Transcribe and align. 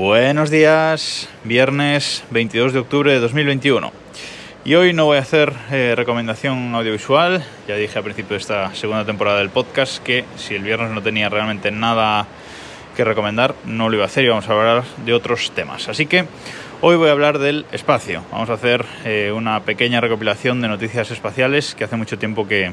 Buenos 0.00 0.48
días, 0.48 1.28
viernes 1.44 2.24
22 2.30 2.72
de 2.72 2.78
octubre 2.78 3.12
de 3.12 3.20
2021. 3.20 3.92
Y 4.64 4.74
hoy 4.74 4.94
no 4.94 5.04
voy 5.04 5.18
a 5.18 5.20
hacer 5.20 5.52
eh, 5.70 5.92
recomendación 5.94 6.74
audiovisual, 6.74 7.44
ya 7.68 7.76
dije 7.76 7.98
al 7.98 8.04
principio 8.04 8.30
de 8.30 8.40
esta 8.40 8.74
segunda 8.74 9.04
temporada 9.04 9.40
del 9.40 9.50
podcast 9.50 10.02
que 10.02 10.24
si 10.38 10.54
el 10.54 10.62
viernes 10.62 10.90
no 10.92 11.02
tenía 11.02 11.28
realmente 11.28 11.70
nada 11.70 12.26
que 12.96 13.04
recomendar, 13.04 13.54
no 13.66 13.90
lo 13.90 13.96
iba 13.96 14.04
a 14.04 14.06
hacer 14.06 14.24
y 14.24 14.28
vamos 14.28 14.48
a 14.48 14.52
hablar 14.52 14.84
de 15.04 15.12
otros 15.12 15.50
temas. 15.50 15.90
Así 15.90 16.06
que 16.06 16.24
hoy 16.80 16.96
voy 16.96 17.10
a 17.10 17.12
hablar 17.12 17.38
del 17.38 17.66
espacio. 17.70 18.22
Vamos 18.32 18.48
a 18.48 18.54
hacer 18.54 18.86
eh, 19.04 19.30
una 19.36 19.60
pequeña 19.64 20.00
recopilación 20.00 20.62
de 20.62 20.68
noticias 20.68 21.10
espaciales 21.10 21.74
que 21.74 21.84
hace 21.84 21.96
mucho 21.96 22.18
tiempo 22.18 22.48
que, 22.48 22.72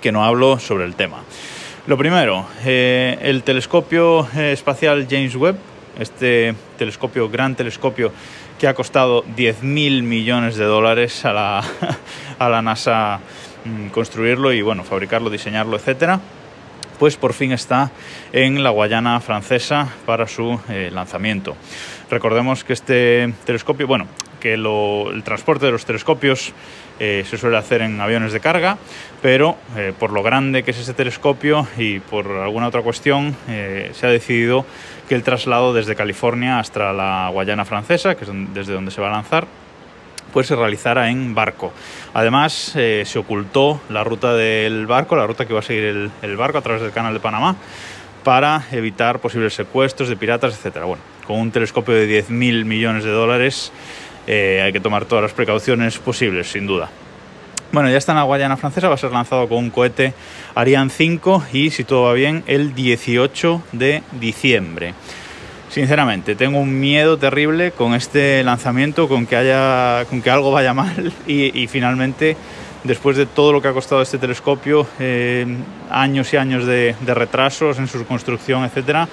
que 0.00 0.10
no 0.10 0.24
hablo 0.24 0.58
sobre 0.58 0.84
el 0.84 0.96
tema. 0.96 1.18
Lo 1.86 1.96
primero, 1.96 2.44
eh, 2.64 3.18
el 3.22 3.44
telescopio 3.44 4.28
espacial 4.34 5.06
James 5.08 5.36
Webb, 5.36 5.56
este 5.98 6.54
telescopio, 6.78 7.28
gran 7.28 7.54
telescopio 7.56 8.12
que 8.58 8.68
ha 8.68 8.74
costado 8.74 9.24
10.000 9.24 10.02
millones 10.02 10.56
de 10.56 10.64
dólares 10.64 11.24
a 11.24 11.32
la, 11.32 11.64
a 12.38 12.48
la 12.48 12.62
NASA 12.62 13.20
mm, 13.64 13.88
construirlo 13.88 14.52
y 14.52 14.62
bueno, 14.62 14.84
fabricarlo, 14.84 15.30
diseñarlo, 15.30 15.76
etcétera 15.76 16.20
pues 17.00 17.16
por 17.16 17.32
fin 17.32 17.50
está 17.52 17.90
en 18.30 18.62
la 18.62 18.68
Guayana 18.68 19.18
francesa 19.20 19.88
para 20.04 20.28
su 20.28 20.60
eh, 20.68 20.90
lanzamiento. 20.92 21.56
Recordemos 22.10 22.62
que 22.62 22.74
este 22.74 23.32
telescopio, 23.46 23.86
bueno, 23.86 24.06
que 24.38 24.52
el 24.52 25.22
transporte 25.24 25.64
de 25.64 25.72
los 25.72 25.86
telescopios 25.86 26.52
eh, 27.00 27.24
se 27.28 27.36
suele 27.36 27.56
hacer 27.56 27.82
en 27.82 28.00
aviones 28.00 28.32
de 28.32 28.38
carga, 28.38 28.78
pero 29.20 29.56
eh, 29.76 29.92
por 29.98 30.12
lo 30.12 30.22
grande 30.22 30.62
que 30.62 30.70
es 30.70 30.78
ese 30.78 30.94
telescopio 30.94 31.66
y 31.76 31.98
por 31.98 32.28
alguna 32.28 32.68
otra 32.68 32.82
cuestión 32.82 33.34
se 33.46 34.06
ha 34.06 34.10
decidido 34.10 34.64
que 35.08 35.16
el 35.16 35.24
traslado 35.24 35.74
desde 35.74 35.96
California 35.96 36.60
hasta 36.60 36.92
la 36.92 37.28
Guayana 37.32 37.64
francesa, 37.64 38.14
que 38.14 38.24
es 38.24 38.30
desde 38.54 38.74
donde 38.74 38.92
se 38.92 39.00
va 39.00 39.08
a 39.08 39.12
lanzar, 39.12 39.48
pues 40.32 40.46
se 40.46 40.56
realizara 40.56 41.10
en 41.10 41.34
barco. 41.34 41.72
Además, 42.14 42.72
eh, 42.76 43.02
se 43.04 43.18
ocultó 43.18 43.80
la 43.88 44.04
ruta 44.04 44.34
del 44.34 44.86
barco, 44.86 45.16
la 45.16 45.26
ruta 45.26 45.46
que 45.46 45.52
va 45.52 45.60
a 45.60 45.62
seguir 45.62 46.10
el, 46.22 46.36
barco 46.36 46.58
a 46.58 46.62
través 46.62 46.82
del 46.82 46.92
canal 46.92 47.12
de 47.12 47.20
Panamá, 47.20 47.56
para 48.24 48.64
evitar 48.72 49.18
posibles 49.18 49.54
secuestros 49.54 50.08
de 50.08 50.16
piratas, 50.16 50.54
etc. 50.64 50.84
Bueno, 50.84 51.02
con 51.26 51.38
un 51.38 51.50
telescopio 51.50 51.94
de 51.94 52.24
10.000 52.24 52.64
millones 52.64 53.04
de 53.04 53.10
dólares 53.10 53.72
eh, 54.32 54.62
hay 54.62 54.72
que 54.72 54.78
tomar 54.78 55.06
todas 55.06 55.22
las 55.22 55.32
precauciones 55.32 55.98
posibles, 55.98 56.52
sin 56.52 56.64
duda. 56.64 56.88
Bueno, 57.72 57.90
ya 57.90 57.98
está 57.98 58.12
en 58.12 58.18
la 58.18 58.22
Guayana 58.22 58.56
Francesa, 58.56 58.88
va 58.88 58.94
a 58.94 58.96
ser 58.96 59.10
lanzado 59.10 59.48
con 59.48 59.58
un 59.58 59.70
cohete 59.70 60.14
Ariane 60.54 60.88
5 60.88 61.46
y, 61.52 61.70
si 61.70 61.82
todo 61.82 62.04
va 62.04 62.12
bien, 62.12 62.44
el 62.46 62.72
18 62.72 63.60
de 63.72 64.04
diciembre. 64.20 64.94
Sinceramente, 65.68 66.36
tengo 66.36 66.60
un 66.60 66.78
miedo 66.78 67.18
terrible 67.18 67.72
con 67.72 67.94
este 67.94 68.44
lanzamiento, 68.44 69.08
con 69.08 69.26
que, 69.26 69.34
haya, 69.34 70.04
con 70.08 70.22
que 70.22 70.30
algo 70.30 70.52
vaya 70.52 70.74
mal 70.74 71.12
y, 71.26 71.66
finalmente, 71.66 72.36
después 72.84 73.16
de 73.16 73.26
todo 73.26 73.52
lo 73.52 73.60
que 73.60 73.66
ha 73.66 73.72
costado 73.72 74.00
este 74.00 74.18
telescopio, 74.18 74.86
eh, 75.00 75.44
años 75.90 76.32
y 76.32 76.36
años 76.36 76.66
de, 76.66 76.94
retrasos 77.04 77.80
en 77.80 77.88
su 77.88 78.06
construcción, 78.06 78.62
etcétera, 78.64 79.08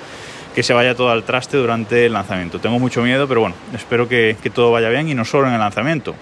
que 0.58 0.64
se 0.64 0.74
vaya 0.74 0.96
todo 0.96 1.12
al 1.12 1.22
traste 1.22 1.56
durante 1.56 2.08
el 2.08 2.14
lanzamiento. 2.14 2.58
Tengo 2.58 2.80
mucho 2.80 3.04
miedo, 3.04 3.28
pero 3.28 3.42
bueno, 3.42 3.56
espero 3.76 4.10
que, 4.10 4.36
todo 4.56 4.72
vaya 4.72 4.90
bien 4.90 5.08
y 5.08 5.14
no 5.14 5.24
solo 5.24 5.48
en 5.48 5.54
el 5.54 5.60
lanzamiento, 5.60 6.16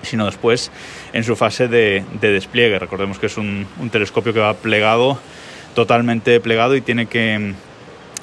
sino 0.00 0.24
después 0.24 0.70
en 1.12 1.24
su 1.24 1.36
fase 1.36 1.68
de, 1.68 2.02
despliegue. 2.22 2.78
Recordemos 2.78 3.18
que 3.18 3.26
es 3.26 3.36
un, 3.36 3.66
telescopio 3.92 4.32
que 4.32 4.40
va 4.40 4.54
plegado, 4.54 5.18
totalmente 5.74 6.40
plegado 6.40 6.74
y 6.74 6.80
tiene 6.80 7.04
que 7.04 7.52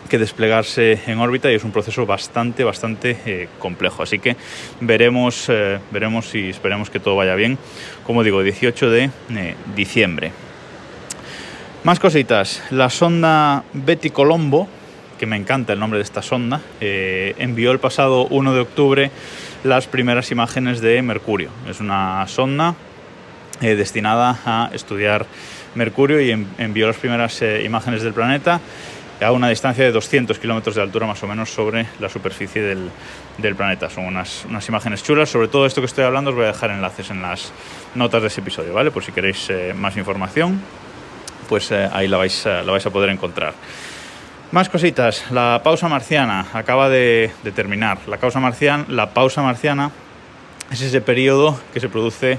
que 0.10 0.18
desplegarse 0.18 1.00
en 1.06 1.20
órbita 1.20 1.52
y 1.52 1.56
es 1.56 1.64
un 1.64 1.72
proceso 1.72 2.08
bastante, 2.08 2.64
bastante 2.64 3.16
eh, 3.24 3.48
complejo. 3.60 4.02
Así 4.02 4.18
que 4.18 4.36
veremos, 4.82 5.50
eh, 5.50 5.78
veremos 5.92 6.34
y 6.34 6.50
esperemos 6.50 6.90
que 6.90 7.00
todo 7.00 7.16
vaya 7.16 7.36
bien. 7.36 7.60
Como 8.08 8.24
digo, 8.24 8.42
18 8.42 8.90
de 8.90 9.12
eh, 9.36 9.56
diciembre. 9.76 10.32
Más 11.84 12.00
cositas. 12.00 12.64
La 12.72 12.90
sonda 12.90 13.64
Betty 13.74 14.10
Colombo, 14.10 14.68
que 15.24 15.28
me 15.28 15.38
encanta 15.38 15.72
el 15.72 15.80
nombre 15.80 16.00
de 16.00 16.04
esta 16.04 16.22
sonda, 16.22 16.60
envió 16.82 17.72
el 17.72 17.80
pasado 17.80 18.26
1 18.26 18.54
de 18.56 18.60
octubre 18.60 19.12
las 19.64 19.88
primeras 19.88 20.30
imágenes 20.32 20.82
de 20.82 21.02
Mercurio. 21.02 21.50
Es 21.66 21.80
una 21.80 22.28
sonda 22.28 22.76
destinada 23.62 24.38
a 24.46 24.70
estudiar 24.74 25.26
Mercurio 25.76 26.20
y 26.20 26.32
envió 26.58 26.88
las 26.88 26.98
primeras 26.98 27.42
imágenes 27.64 28.02
del 28.02 28.12
planeta 28.12 28.60
a 29.22 29.32
una 29.32 29.48
distancia 29.48 29.86
de 29.86 29.94
200 29.94 30.38
kilómetros 30.40 30.76
de 30.76 30.82
altura 30.82 31.08
más 31.08 31.24
o 31.24 31.28
menos 31.28 31.50
sobre 31.50 31.86
la 32.02 32.10
superficie 32.10 32.62
del, 32.62 33.56
planeta. 33.56 33.90
Son 33.90 34.04
unas, 34.04 34.46
imágenes 34.68 35.04
chulas. 35.04 35.30
Sobre 35.30 35.48
todo 35.48 35.66
esto 35.66 35.80
que 35.80 35.86
estoy 35.86 36.04
hablando 36.04 36.32
os 36.32 36.36
voy 36.36 36.44
a 36.44 36.48
dejar 36.48 36.72
enlaces 36.72 37.12
en 37.12 37.22
las 37.22 37.54
notas 37.96 38.24
de 38.24 38.28
ese 38.28 38.42
episodio, 38.42 38.74
¿vale? 38.74 38.92
Por 38.92 39.06
si 39.06 39.14
queréis 39.14 39.50
eh, 39.50 39.74
más 39.74 39.96
información, 39.96 40.60
pues 41.48 41.72
eh, 41.72 41.88
ahí 41.94 42.10
la 42.10 42.18
vais, 42.18 42.46
la 42.46 42.70
vais 42.70 42.86
a 42.86 42.90
poder 42.90 43.10
encontrar. 43.10 43.54
Más 44.54 44.70
cositas. 44.70 45.32
La 45.32 45.62
pausa 45.64 45.88
marciana 45.88 46.46
acaba 46.54 46.88
de, 46.88 47.32
terminar. 47.56 47.98
La, 48.06 48.20
causa 48.20 48.40
marciana, 48.40 48.86
la 48.88 49.10
pausa 49.10 49.42
marciana 49.42 49.90
es 50.72 50.80
ese 50.80 51.02
periodo 51.02 51.60
que 51.74 51.80
se 51.80 51.90
produce 51.90 52.38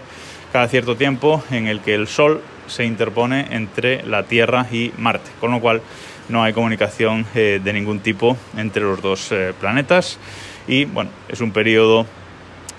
cada 0.52 0.68
cierto 0.68 0.94
tiempo 0.94 1.42
en 1.50 1.66
el 1.66 1.80
que 1.80 1.92
el 1.96 2.06
Sol 2.06 2.40
se 2.68 2.84
interpone 2.84 3.48
entre 3.50 4.06
la 4.06 4.22
Tierra 4.22 4.68
y 4.70 4.92
Marte, 4.96 5.28
con 5.40 5.50
lo 5.50 5.60
cual 5.60 5.82
no 6.28 6.44
hay 6.44 6.52
comunicación 6.52 7.26
eh, 7.34 7.60
de 7.60 7.72
ningún 7.72 7.98
tipo 7.98 8.36
entre 8.56 8.84
los 8.84 9.02
dos 9.02 9.32
eh, 9.32 9.52
planetas 9.58 10.20
y 10.68 10.84
bueno, 10.84 11.10
es 11.28 11.40
un 11.40 11.50
periodo 11.50 12.06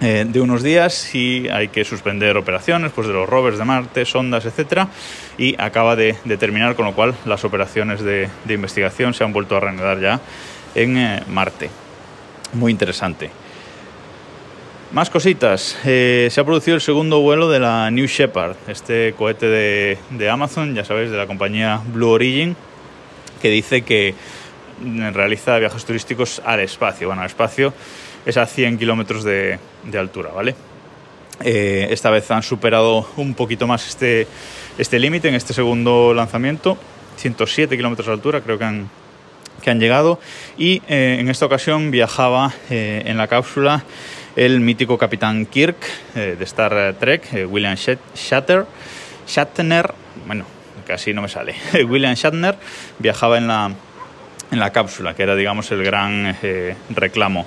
eh, 0.01 0.25
de 0.27 0.41
unos 0.41 0.61
días 0.61 1.15
y 1.15 1.47
hay 1.49 1.69
que 1.69 1.85
suspender 1.85 2.35
operaciones 2.37 2.91
pues 2.93 3.07
de 3.07 3.13
los 3.13 3.27
rovers 3.29 3.57
de 3.57 3.65
Marte, 3.65 4.05
sondas, 4.05 4.45
etcétera 4.45 4.89
y 5.37 5.55
acaba 5.57 5.95
de, 5.95 6.13
terminar 6.37 6.75
con 6.75 6.85
lo 6.85 6.93
cual 6.93 7.15
las 7.25 7.45
operaciones 7.45 8.01
de, 8.01 8.29
investigación 8.49 9.13
se 9.13 9.23
han 9.23 9.33
vuelto 9.33 9.55
a 9.55 9.59
reanudar 9.61 9.99
ya 9.99 10.19
en 10.75 11.23
Marte. 11.27 11.69
Muy 12.53 12.71
interesante. 12.71 13.29
Más 14.91 15.09
cositas. 15.09 15.77
se 15.83 16.35
ha 16.35 16.43
producido 16.43 16.75
el 16.75 16.81
segundo 16.81 17.21
vuelo 17.21 17.49
de 17.49 17.59
la 17.59 17.89
New 17.89 18.05
Shepard, 18.05 18.55
este 18.67 19.13
cohete 19.17 19.47
de 19.47 20.29
Amazon, 20.29 20.75
ya 20.75 20.85
sabéis, 20.85 21.09
de 21.09 21.17
la 21.17 21.27
compañía 21.27 21.81
Blue 21.93 22.09
Origin, 22.09 22.55
que 23.41 23.49
dice 23.49 23.83
que 23.83 24.15
realiza 25.13 25.57
viajes 25.57 25.85
turísticos 25.85 26.41
al 26.45 26.59
espacio. 26.59 27.07
Bueno, 27.07 27.21
al 27.21 27.27
espacio 27.27 27.73
es 28.25 28.37
a 28.37 28.45
100 28.45 28.77
kilómetros 28.77 29.23
de, 29.23 29.59
altura, 29.97 30.31
¿vale? 30.31 30.55
Eh, 31.43 31.87
esta 31.91 32.09
vez 32.09 32.29
han 32.31 32.43
superado 32.43 33.07
un 33.17 33.33
poquito 33.33 33.67
más 33.67 33.87
este, 33.87 34.27
este 34.77 34.99
límite 34.99 35.27
en 35.27 35.35
este 35.35 35.53
segundo 35.53 36.13
lanzamiento, 36.13 36.77
107 37.17 37.75
kilómetros 37.75 38.07
de 38.07 38.13
altura 38.13 38.41
creo 38.41 38.57
que 38.57 38.63
han, 38.63 38.89
que 39.61 39.69
han 39.69 39.79
llegado 39.79 40.19
y 40.57 40.81
eh, 40.87 41.17
en 41.19 41.29
esta 41.29 41.45
ocasión 41.45 41.91
viajaba 41.91 42.53
eh, 42.69 43.03
en 43.05 43.17
la 43.17 43.27
cápsula 43.27 43.83
el 44.37 44.61
mítico 44.61 44.97
capitán 44.97 45.45
Kirk 45.45 45.77
de 46.13 46.43
Star 46.43 46.95
Trek, 46.99 47.47
William 47.49 47.75
Shatner, 47.75 48.65
Shatner, 49.27 49.93
bueno, 50.27 50.45
casi 50.85 51.13
no 51.13 51.21
me 51.21 51.29
sale. 51.29 51.55
William 51.87 52.15
Shatner 52.15 52.57
viajaba 52.99 53.37
en 53.37 53.47
la, 53.47 53.71
en 54.51 54.59
la 54.59 54.71
cápsula, 54.71 55.13
que 55.13 55.23
era, 55.23 55.35
digamos, 55.35 55.71
el 55.71 55.83
gran 55.83 56.37
eh, 56.41 56.75
reclamo. 56.89 57.45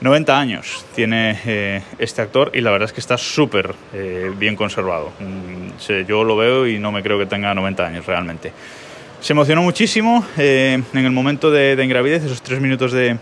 90 0.00 0.38
años 0.38 0.86
tiene 0.94 1.38
eh, 1.44 1.82
este 1.98 2.22
actor 2.22 2.50
y 2.54 2.62
la 2.62 2.70
verdad 2.70 2.86
es 2.86 2.92
que 2.94 3.00
está 3.00 3.18
súper 3.18 3.74
eh, 3.92 4.32
bien 4.36 4.56
conservado. 4.56 5.12
Mm, 5.18 6.04
yo 6.06 6.24
lo 6.24 6.36
veo 6.36 6.66
y 6.66 6.78
no 6.78 6.90
me 6.90 7.02
creo 7.02 7.18
que 7.18 7.26
tenga 7.26 7.52
90 7.54 7.86
años 7.86 8.06
realmente. 8.06 8.52
Se 9.20 9.34
emocionó 9.34 9.62
muchísimo 9.62 10.24
en 10.38 10.84
el 10.94 11.10
momento 11.10 11.50
de, 11.50 11.76
de, 11.76 11.84
ingravidez, 11.84 12.24
esos 12.24 12.40
tres 12.40 12.58
minutos 12.58 12.92
de, 12.92 13.18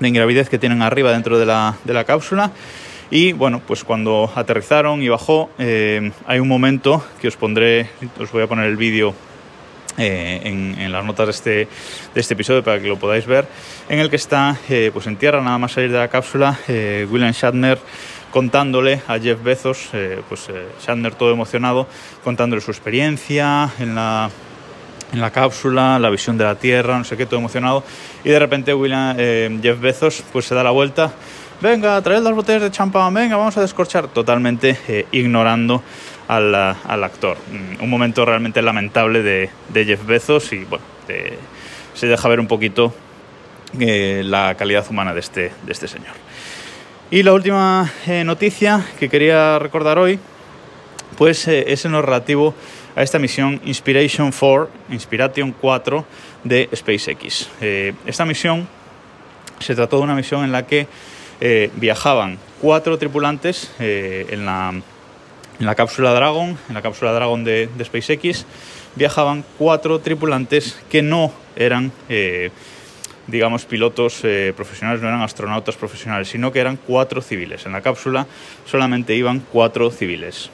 de 0.00 0.08
ingravidez 0.08 0.48
que 0.48 0.58
tienen 0.58 0.80
arriba 0.80 1.12
dentro 1.12 1.38
de 1.38 1.44
la, 1.44 1.76
de 1.84 1.92
la 1.92 2.04
cápsula. 2.04 2.52
Y 3.10 3.32
bueno, 3.32 3.60
pues 3.66 3.84
cuando 3.84 4.32
aterrizaron 4.34 5.02
y 5.02 5.08
bajó, 5.08 5.50
hay 5.58 6.38
un 6.40 6.48
momento 6.48 7.04
que 7.20 7.28
os 7.28 7.36
pondré, 7.36 7.90
os 8.18 8.32
voy 8.32 8.42
a 8.42 8.46
poner 8.46 8.66
el 8.66 8.78
vídeo 8.78 9.14
eh, 9.98 10.40
en, 10.44 10.92
las 10.92 11.04
notas 11.04 11.26
de 11.26 11.30
este, 11.32 11.68
de 12.14 12.20
este 12.20 12.34
episodio 12.34 12.64
para 12.64 12.80
que 12.80 12.88
lo 12.88 12.98
podáis 12.98 13.26
ver, 13.26 13.46
en 13.88 13.98
el 13.98 14.08
que 14.08 14.16
está 14.16 14.56
eh, 14.68 14.90
pues 14.92 15.06
en 15.06 15.16
tierra, 15.16 15.42
nada 15.42 15.58
más 15.58 15.72
salir 15.72 15.92
de 15.92 15.98
la 15.98 16.08
cápsula, 16.08 16.58
William 16.68 17.32
Shatner 17.32 17.78
contándole 18.30 19.02
a 19.08 19.18
Jeff 19.18 19.42
Bezos, 19.42 19.88
pues 20.28 20.48
Shatner 20.84 21.14
todo 21.14 21.32
emocionado, 21.32 21.86
contándole 22.22 22.60
su 22.60 22.70
experiencia 22.70 23.70
en 23.78 23.94
la, 23.94 24.30
en 25.12 25.20
la 25.20 25.30
cápsula, 25.30 25.98
la 25.98 26.10
visión 26.10 26.36
de 26.38 26.44
la 26.44 26.54
Tierra, 26.54 26.98
no 26.98 27.04
sé 27.04 27.16
qué, 27.16 27.26
todo 27.26 27.40
emocionado, 27.40 27.84
y 28.24 28.28
de 28.28 28.38
repente 28.38 28.74
William, 28.74 29.16
Jeff 29.62 29.80
Bezos 29.80 30.22
pues 30.32 30.44
se 30.46 30.54
da 30.54 30.62
la 30.62 30.70
vuelta, 30.70 31.12
venga, 31.60 32.00
traed 32.02 32.22
las 32.22 32.34
botellas 32.34 32.62
de 32.62 32.70
champán, 32.70 33.12
venga, 33.12 33.36
vamos 33.36 33.56
a 33.56 33.60
descorchar, 33.60 34.08
totalmente 34.08 34.78
eh, 34.88 35.06
ignorando 35.12 35.82
al, 36.28 37.04
actor. 37.04 37.38
Mm, 37.50 37.82
un 37.82 37.90
momento 37.90 38.24
realmente 38.24 38.62
lamentable 38.62 39.22
de, 39.22 39.50
Jeff 39.84 40.04
Bezos 40.06 40.52
y 40.52 40.64
bueno, 40.64 40.84
se 41.94 42.06
deja 42.06 42.28
ver 42.28 42.38
un 42.38 42.46
poquito 42.46 42.94
eh, 43.80 44.22
la 44.24 44.54
calidad 44.54 44.86
humana 44.90 45.14
de 45.14 45.20
este, 45.20 45.52
de 45.64 45.72
este 45.72 45.88
señor. 45.88 46.14
Y 47.10 47.22
la 47.22 47.32
última 47.32 47.90
eh, 48.06 48.22
noticia 48.24 48.84
que 48.98 49.08
quería 49.08 49.58
recordar 49.58 49.98
hoy, 49.98 50.18
pues 51.16 51.48
es 51.48 51.84
en 51.86 51.92
lo 51.92 52.02
relativo 52.02 52.54
a 52.94 53.02
esta 53.02 53.18
misión 53.18 53.60
Inspiration 53.64 54.30
4, 54.30 54.70
Inspiration 54.90 55.52
4 55.52 56.04
de 56.44 56.68
SpaceX. 56.74 57.48
esta 58.06 58.24
misión 58.24 58.68
se 59.58 59.74
trató 59.74 59.96
de 59.96 60.02
una 60.02 60.14
misión 60.14 60.44
en 60.44 60.52
la 60.52 60.66
que 60.66 60.86
viajaban 61.76 62.38
cuatro 62.60 62.98
tripulantes 62.98 63.72
en 63.80 64.46
la 64.46 64.74
en 65.58 65.66
la 65.66 65.74
cápsula 65.74 66.12
Dragon, 66.12 66.56
en 66.68 66.74
la 66.74 66.82
cápsula 66.82 67.12
Dragon 67.12 67.42
de, 67.44 67.68
SpaceX, 67.82 68.46
viajaban 68.94 69.44
cuatro 69.58 69.98
tripulantes 70.00 70.78
que 70.88 71.02
no 71.02 71.32
eran, 71.56 71.92
eh, 72.08 72.50
digamos, 73.26 73.64
pilotos 73.64 74.20
eh, 74.22 74.52
profesionales, 74.54 75.02
no 75.02 75.08
eran 75.08 75.22
astronautas 75.22 75.76
profesionales, 75.76 76.28
sino 76.28 76.52
que 76.52 76.60
eran 76.60 76.76
cuatro 76.76 77.20
civiles. 77.20 77.66
En 77.66 77.72
la 77.72 77.80
cápsula 77.80 78.26
solamente 78.66 79.14
iban 79.14 79.40
cuatro 79.52 79.90
civiles. 79.90 80.50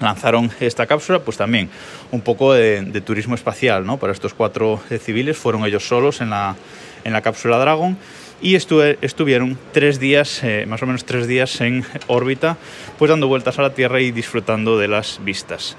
Lanzaron 0.00 0.50
esta 0.60 0.86
cápsula, 0.86 1.20
pues 1.20 1.36
también 1.36 1.70
un 2.12 2.20
poco 2.20 2.52
de, 2.52 3.02
turismo 3.04 3.34
espacial, 3.34 3.84
¿no? 3.84 3.96
Para 3.96 4.12
estos 4.12 4.32
cuatro 4.34 4.80
eh, 4.90 4.98
civiles, 4.98 5.36
fueron 5.36 5.64
ellos 5.64 5.88
solos 5.88 6.20
en 6.20 6.30
la, 6.30 6.54
en 7.04 7.12
la 7.12 7.22
cápsula 7.22 7.58
Dragon 7.58 7.96
y 8.40 8.54
estuvieron 8.54 9.58
tres 9.72 9.98
días, 9.98 10.42
eh, 10.44 10.64
más 10.66 10.82
o 10.82 10.86
menos 10.86 11.04
tres 11.04 11.26
días 11.26 11.60
en 11.60 11.84
órbita, 12.06 12.56
pues 12.98 13.08
dando 13.08 13.26
vueltas 13.26 13.58
a 13.58 13.62
la 13.62 13.74
Tierra 13.74 14.00
y 14.00 14.12
disfrutando 14.12 14.78
de 14.78 14.88
las 14.88 15.20
vistas. 15.24 15.76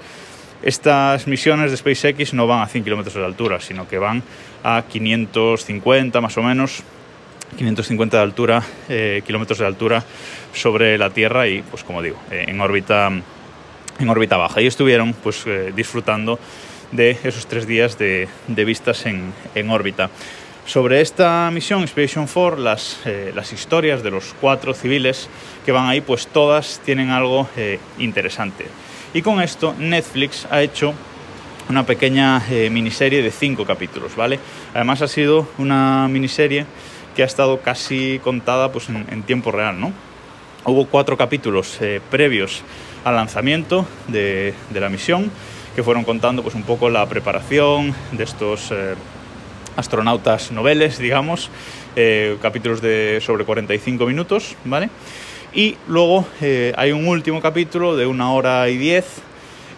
Estas 0.62 1.26
misiones 1.26 1.70
de 1.70 1.76
SpaceX 1.78 2.34
no 2.34 2.46
van 2.46 2.60
a 2.60 2.66
100 2.66 2.84
kilómetros 2.84 3.14
de 3.14 3.24
altura, 3.24 3.60
sino 3.60 3.88
que 3.88 3.98
van 3.98 4.22
a 4.62 4.84
550 4.86 6.20
más 6.20 6.36
o 6.36 6.42
menos, 6.42 6.82
550 7.56 8.16
de 8.18 8.22
altura, 8.22 8.62
eh, 8.90 9.22
kilómetros 9.26 9.58
de 9.58 9.66
altura 9.66 10.04
sobre 10.52 10.98
la 10.98 11.10
Tierra 11.10 11.48
y, 11.48 11.62
pues 11.62 11.82
como 11.82 12.02
digo, 12.02 12.18
eh, 12.30 12.44
en 12.48 12.60
órbita 12.60 13.10
en 13.98 14.08
órbita 14.08 14.36
baja. 14.36 14.62
Y 14.62 14.66
estuvieron 14.66 15.12
pues 15.12 15.44
disfrutando 15.76 16.38
de 16.90 17.18
esos 17.22 17.46
tres 17.46 17.66
días 17.66 17.98
de, 17.98 18.28
vistas 18.48 19.04
en, 19.04 19.32
en 19.54 19.70
órbita. 19.70 20.08
Sobre 20.70 21.00
esta 21.00 21.50
misión 21.52 21.82
Expedition 21.82 22.28
4, 22.32 22.62
las, 22.62 23.00
eh, 23.04 23.32
las 23.34 23.52
historias 23.52 24.04
de 24.04 24.12
los 24.12 24.36
cuatro 24.40 24.72
civiles 24.72 25.28
que 25.66 25.72
van 25.72 25.88
ahí, 25.88 26.00
pues 26.00 26.28
todas 26.28 26.80
tienen 26.84 27.10
algo 27.10 27.48
eh, 27.56 27.80
interesante. 27.98 28.66
Y 29.12 29.20
con 29.20 29.42
esto 29.42 29.74
Netflix 29.76 30.46
ha 30.48 30.62
hecho 30.62 30.94
una 31.68 31.84
pequeña 31.84 32.40
eh, 32.48 32.70
miniserie 32.70 33.20
de 33.20 33.32
cinco 33.32 33.66
capítulos, 33.66 34.14
¿vale? 34.14 34.38
Además 34.72 35.02
ha 35.02 35.08
sido 35.08 35.48
una 35.58 36.06
miniserie 36.06 36.66
que 37.16 37.24
ha 37.24 37.26
estado 37.26 37.60
casi 37.62 38.20
contada 38.22 38.70
pues, 38.70 38.88
en, 38.90 39.24
tiempo 39.24 39.50
real, 39.50 39.80
¿no? 39.80 39.92
Hubo 40.66 40.86
cuatro 40.86 41.16
capítulos 41.16 41.80
previos 42.12 42.62
al 43.02 43.16
lanzamiento 43.16 43.88
de, 44.06 44.54
de, 44.70 44.80
la 44.80 44.88
misión 44.88 45.32
que 45.74 45.82
fueron 45.82 46.04
contando 46.04 46.44
pues, 46.44 46.54
un 46.54 46.62
poco 46.62 46.88
la 46.90 47.08
preparación 47.08 47.92
de 48.12 48.22
estos 48.22 48.72
astronautas 49.76 50.52
noveles, 50.52 50.98
digamos, 50.98 51.50
eh, 51.96 52.36
capítulos 52.40 52.80
de 52.80 53.20
sobre 53.20 53.44
45 53.44 54.06
minutos, 54.06 54.56
¿vale? 54.64 54.90
Y 55.52 55.76
luego 55.88 56.26
eh, 56.40 56.72
hay 56.76 56.92
un 56.92 57.08
último 57.08 57.40
capítulo 57.40 57.96
de 57.96 58.06
una 58.06 58.32
hora 58.32 58.68
y 58.68 58.76
diez 58.76 59.22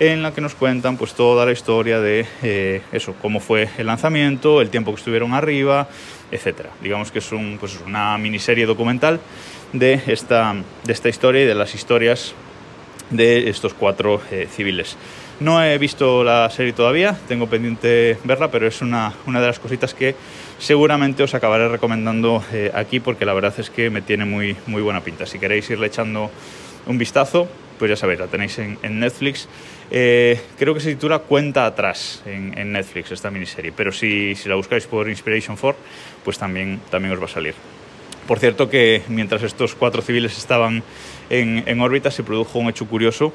en 0.00 0.22
la 0.22 0.32
que 0.32 0.40
nos 0.40 0.54
cuentan 0.54 0.96
pues 0.96 1.14
toda 1.14 1.46
la 1.46 1.52
historia 1.52 2.00
de 2.00 2.26
eh, 2.42 2.82
eso, 2.92 3.14
cómo 3.22 3.40
fue 3.40 3.68
el 3.78 3.86
lanzamiento, 3.86 4.60
el 4.60 4.68
tiempo 4.68 4.92
que 4.92 4.98
estuvieron 4.98 5.32
arriba, 5.32 5.88
etcétera. 6.30 6.70
Digamos 6.82 7.10
que 7.10 7.20
es 7.20 7.32
un, 7.32 7.56
pues, 7.58 7.78
una 7.86 8.18
miniserie 8.18 8.66
documental 8.66 9.20
de 9.72 10.02
esta, 10.06 10.54
de 10.84 10.92
esta 10.92 11.08
historia 11.08 11.42
y 11.42 11.46
de 11.46 11.54
las 11.54 11.74
historias 11.74 12.34
de 13.10 13.48
estos 13.48 13.74
cuatro 13.74 14.20
civiles. 14.50 14.96
No 15.40 15.64
he 15.64 15.76
visto 15.78 16.22
la 16.22 16.48
serie 16.50 16.72
todavía, 16.72 17.18
tengo 17.26 17.48
pendiente 17.48 18.16
verla, 18.22 18.50
pero 18.50 18.68
es 18.68 18.80
una, 18.80 19.12
una 19.26 19.40
de 19.40 19.48
las 19.48 19.58
cositas 19.58 19.92
que 19.92 20.14
seguramente 20.58 21.24
os 21.24 21.34
acabaré 21.34 21.68
recomendando 21.68 22.44
eh, 22.52 22.70
aquí 22.72 23.00
porque 23.00 23.24
la 23.24 23.34
verdad 23.34 23.52
es 23.58 23.68
que 23.68 23.90
me 23.90 24.02
tiene 24.02 24.24
muy, 24.24 24.56
muy 24.66 24.82
buena 24.82 25.00
pinta. 25.00 25.26
Si 25.26 25.40
queréis 25.40 25.68
irle 25.70 25.88
echando 25.88 26.30
un 26.86 26.96
vistazo, 26.96 27.48
pues 27.76 27.88
ya 27.88 27.96
sabéis, 27.96 28.20
la 28.20 28.28
tenéis 28.28 28.56
en, 28.60 29.00
Netflix. 29.00 29.48
Eh, 29.90 30.40
creo 30.56 30.74
que 30.74 30.80
se 30.80 30.90
titula 30.90 31.18
Cuenta 31.18 31.66
atrás 31.66 32.22
en, 32.24 32.70
Netflix 32.70 33.10
esta 33.10 33.30
miniserie, 33.32 33.72
pero 33.72 33.90
si, 33.90 34.36
si, 34.36 34.48
la 34.48 34.54
buscáis 34.54 34.86
por 34.86 35.08
Inspiration 35.08 35.56
4, 35.56 35.80
pues 36.24 36.38
también, 36.38 36.80
también 36.88 37.14
os 37.14 37.20
va 37.20 37.24
a 37.24 37.28
salir. 37.28 37.54
Por 38.26 38.38
cierto 38.38 38.70
que 38.70 39.02
mientras 39.08 39.42
estos 39.42 39.74
cuatro 39.74 40.02
civiles 40.02 40.38
estaban 40.38 40.82
en, 41.30 41.64
en 41.66 41.80
órbita 41.80 42.10
se 42.10 42.22
produjo 42.22 42.58
un 42.58 42.68
hecho 42.68 42.86
curioso 42.86 43.32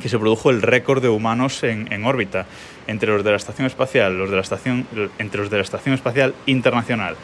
que 0.00 0.08
se 0.08 0.18
produjo 0.18 0.50
el 0.50 0.62
récord 0.62 1.02
de 1.02 1.08
humanos 1.08 1.62
en, 1.62 2.04
órbita 2.04 2.46
entre 2.86 3.12
los 3.12 3.22
de 3.22 3.30
la 3.30 3.36
estación 3.36 3.66
espacial, 3.66 4.18
los 4.18 4.30
de 4.30 4.36
la 4.36 4.42
estación, 4.42 4.86
entre 5.18 5.40
los 5.40 5.50
de 5.50 5.56
la 5.58 5.62
estación 5.62 5.94
espacial 5.94 6.34
internacional, 6.46 7.16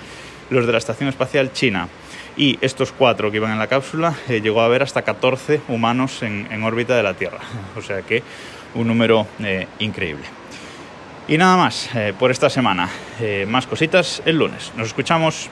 los 0.50 0.66
de 0.66 0.72
la 0.72 0.78
estación 0.78 1.08
espacial 1.08 1.52
china 1.52 1.88
y 2.36 2.58
estos 2.60 2.92
cuatro 2.92 3.30
que 3.30 3.38
iban 3.38 3.50
en 3.50 3.58
la 3.58 3.66
cápsula 3.66 4.14
eh, 4.28 4.40
llegó 4.40 4.60
a 4.60 4.66
haber 4.66 4.82
hasta 4.82 5.02
14 5.02 5.62
humanos 5.68 6.22
en, 6.22 6.62
órbita 6.62 6.94
de 6.96 7.02
la 7.02 7.14
Tierra, 7.14 7.40
o 7.76 7.82
sea 7.82 8.02
que 8.02 8.22
un 8.74 8.86
número 8.86 9.26
eh, 9.40 9.66
increíble. 9.80 10.24
Y 11.28 11.38
nada 11.38 11.56
más 11.56 11.88
eh, 11.96 12.14
por 12.16 12.30
esta 12.30 12.48
semana, 12.48 12.88
más 13.48 13.66
cositas 13.66 14.22
el 14.26 14.38
lunes. 14.38 14.70
Nos 14.76 14.88
escuchamos. 14.88 15.50